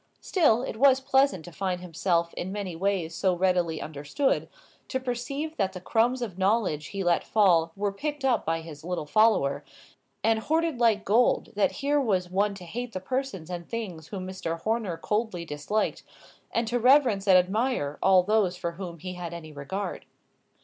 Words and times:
Still, 0.19 0.63
it 0.63 0.77
was 0.77 0.99
pleasant 0.99 1.45
to 1.45 1.51
find 1.51 1.79
himself 1.79 2.33
in 2.33 2.51
many 2.51 2.75
ways 2.75 3.13
so 3.13 3.35
readily 3.35 3.79
understood; 3.79 4.49
to 4.87 4.99
perceive 4.99 5.55
that 5.57 5.73
the 5.73 5.79
crumbs 5.79 6.23
of 6.23 6.39
knowledge 6.39 6.87
he 6.87 7.03
let 7.03 7.23
fall 7.23 7.71
were 7.75 7.91
picked 7.93 8.25
up 8.25 8.43
by 8.43 8.61
his 8.61 8.83
little 8.83 9.05
follower, 9.05 9.63
and 10.23 10.39
hoarded 10.39 10.79
like 10.79 11.05
gold 11.05 11.49
that 11.55 11.73
here 11.83 12.01
was 12.01 12.31
one 12.31 12.55
to 12.55 12.63
hate 12.65 12.93
the 12.93 12.99
persons 12.99 13.51
and 13.51 13.69
things 13.69 14.07
whom 14.07 14.25
Mr. 14.27 14.59
Horner 14.61 14.97
coldly 14.97 15.45
disliked, 15.45 16.01
and 16.51 16.67
to 16.67 16.79
reverence 16.79 17.27
and 17.27 17.37
admire 17.37 17.99
all 18.01 18.23
those 18.23 18.57
for 18.57 18.71
whom 18.71 18.97
he 18.97 19.13
had 19.13 19.35
any 19.35 19.51
regard. 19.51 20.05